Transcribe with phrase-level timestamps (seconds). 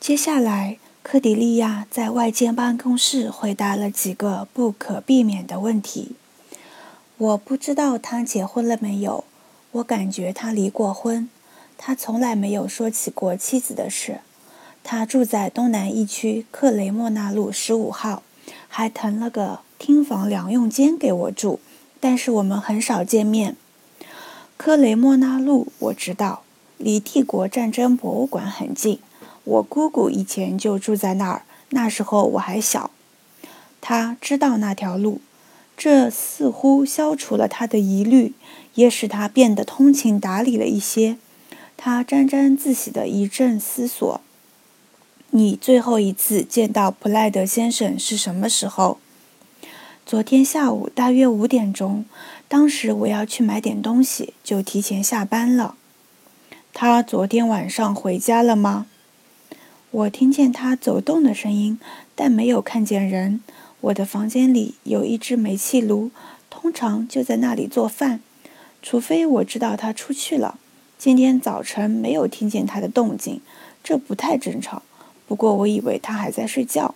[0.00, 6.12] 接下来，科迪利亚在外间办公室回答了几个不可避免的问题。
[7.18, 9.24] 我不知道他结婚了没有，
[9.72, 11.28] 我感觉他离过婚。
[11.76, 14.20] 他从来没有说起过妻子的事。
[14.84, 18.22] 他住在东南一区克雷莫纳路十五号，
[18.68, 21.60] 还腾了个厅房两用间给我住。
[22.00, 23.56] 但是我们很少见面。
[24.56, 26.44] 科雷莫纳路我知道，
[26.78, 29.00] 离帝国战争博物馆很近。
[29.48, 32.90] 我姑姑以前就住在那儿，那时候我还小。
[33.80, 35.22] 他知道那条路，
[35.74, 38.34] 这似乎消除了他的疑虑，
[38.74, 41.16] 也使他变得通情达理了一些。
[41.78, 44.20] 他沾沾自喜的一阵思索
[45.30, 48.98] ：“你最后一次见到普赖德先生是什么时候
[50.04, 52.04] ？”“昨天下午大约五点钟。
[52.48, 55.76] 当时我要去买点东西，就提前下班了。
[56.74, 58.86] ”“他昨天晚上回家了吗？”
[59.90, 61.78] 我听见他走动的声音，
[62.14, 63.40] 但没有看见人。
[63.80, 66.10] 我的房间里有一只煤气炉，
[66.50, 68.20] 通常就在那里做饭，
[68.82, 70.58] 除非我知道他出去了。
[70.98, 73.40] 今天早晨没有听见他的动静，
[73.82, 74.82] 这不太正常。
[75.26, 76.94] 不过我以为他还在睡觉。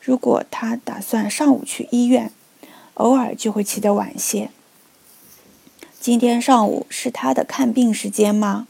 [0.00, 2.32] 如果他打算上午去医院，
[2.94, 4.50] 偶尔就会起得晚些。
[6.00, 8.66] 今天上午是他的看病时间吗？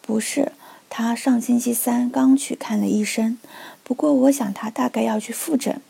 [0.00, 0.52] 不是。
[0.94, 3.38] 他上星期三刚去看了医生，
[3.82, 5.80] 不过我想他大概要去复诊。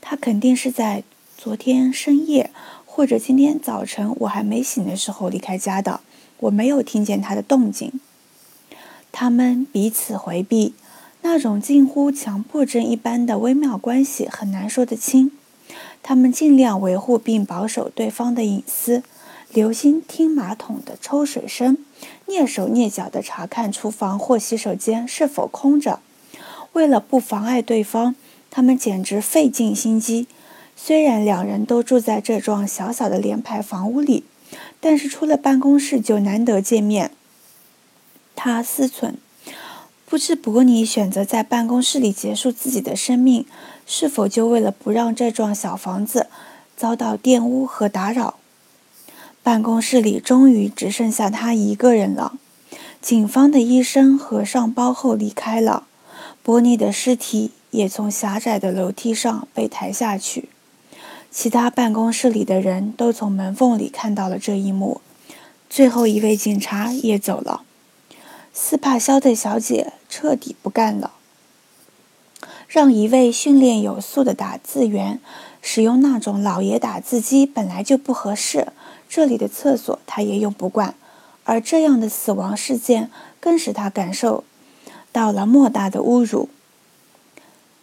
[0.00, 1.04] 他肯定是在
[1.36, 2.50] 昨天深夜
[2.86, 6.00] 或者今天早晨我还没醒的时候离开家的。
[6.38, 8.00] 我没有听见他的动静。
[9.12, 10.72] 他们彼此回避，
[11.20, 15.32] 那种近乎强迫症一般的微妙关系很难说得清。
[16.02, 19.02] 他们尽量维护并保守对方的隐私。
[19.52, 21.78] 留心听马桶的抽水声，
[22.26, 26.00] 蹑手蹑脚地查看厨房或洗手间是否空着。
[26.72, 28.14] 为了不妨碍对方，
[28.50, 30.26] 他们简直费尽心机。
[30.76, 34.24] 虽然两人都住在这幢小小的联排房屋里，
[34.78, 37.12] 但是出了办公室就难得见面。
[38.34, 39.14] 他思忖：
[40.04, 43.46] 不知伯尼选择在办公室里结束自己的生命，
[43.86, 46.26] 是否就为了不让这幢小房子
[46.76, 48.38] 遭到玷污和打扰？
[49.46, 52.32] 办公室里终于只剩下他一个人了。
[53.00, 55.86] 警方的医生合上包后离开了，
[56.42, 60.48] 伯尼的尸体也从狭窄的楼梯上被抬下去。
[61.30, 65.00] 其他办公室里的人都从门缝里看到了这一幕。
[65.70, 67.62] 最后一位警察也走了。
[68.52, 71.12] 斯帕肖特小姐彻底不干了。
[72.66, 75.20] 让一位训练有素的打字员
[75.68, 78.68] 使用那种老爷打字机本来就不合适。
[79.08, 80.94] 这里的厕所他也用不惯，
[81.42, 83.10] 而这样的死亡事件
[83.40, 84.44] 更使他感受
[85.10, 86.48] 到了莫大的侮辱。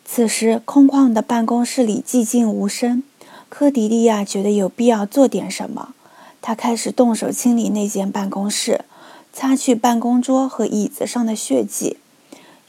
[0.05, 3.03] 此时，空旷的办公室里寂静无声。
[3.49, 5.93] 科迪利亚觉得有必要做点什么，
[6.41, 8.85] 他开始动手清理那间办公室，
[9.33, 11.97] 擦去办公桌和椅子上的血迹，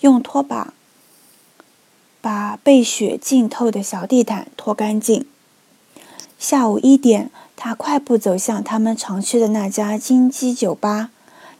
[0.00, 0.74] 用拖把
[2.24, 5.26] 把被雪浸透的小地毯拖干净。
[6.38, 7.30] 下午一点。
[7.56, 11.10] 他快步走向他们常去的那家金鸡酒吧。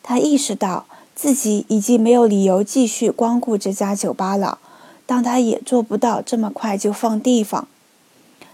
[0.03, 4.59] 他意识到自己已经没有理由继续光顾这家酒吧了，
[5.07, 7.69] 但他也做不到这么快就放地方。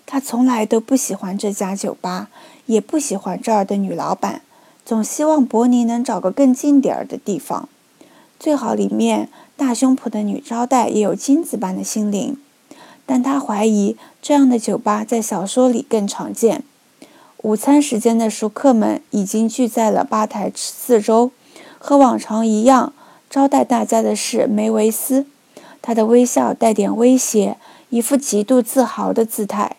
[0.06, 2.28] 他从来都不喜欢这家酒吧，
[2.66, 4.42] 也不喜欢这儿的女老板，
[4.84, 7.68] 总希望伯尼能找个更近点儿的地方，
[8.38, 9.28] 最好里面
[9.60, 12.38] 大胸脯的女招待也有金子般的心灵。
[13.04, 16.64] 但她怀疑这样的酒吧在小说里更常见。
[17.42, 21.30] 午餐时间的熟客们已经聚在了吧台四周，
[21.78, 22.94] 和往常一样，
[23.28, 25.26] 招待大家的是梅维斯。
[25.82, 27.58] 他的微笑带点威胁，
[27.90, 29.76] 一副极度自豪的姿态。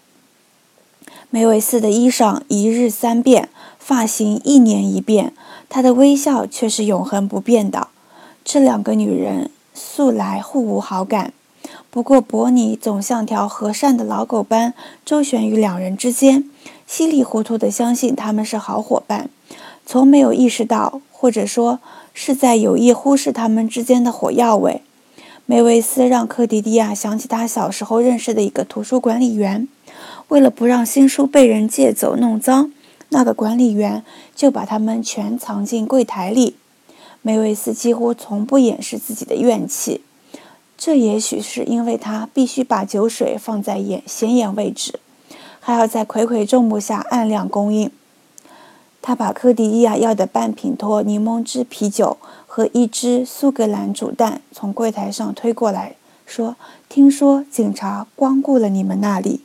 [1.32, 3.50] 梅维斯的衣裳一日三变，
[3.80, 5.34] 发型一年一变，
[5.68, 7.88] 他的微笑却是永恒不变的。
[8.44, 9.50] 这两个女人
[9.84, 11.34] 素来互无好感，
[11.90, 16.50] 不过伯尼总像条和善的老狗般周旋于两人之间。
[16.86, 19.30] 稀里糊涂地相信他们是好伙伴，
[19.86, 21.80] 从没有意识到，或者说
[22.14, 24.82] 是在有意忽视他们之间的火药味。
[25.46, 29.68] 梅维斯让科迪迪亚想起他小时候认识的一个图书管理员，
[30.28, 32.72] 为了不让新书被人借走弄脏，
[33.10, 34.06] 那个管理员
[34.36, 36.56] 就把它们全藏进柜台里。
[37.22, 40.02] 梅维斯几乎从不掩饰自己的怨气，
[40.78, 45.00] 这也许是因为他必须把酒水放在眼显眼位置。
[45.60, 47.92] 还要在睽睽众目下按量供应。
[49.04, 55.96] 他把科迪利亚要的半品托柠檬汁啤酒和一只苏格兰煮蛋从柜台上推过来，
[56.26, 56.56] 说
[56.90, 59.42] ：“听说警察光顾了你们那里。”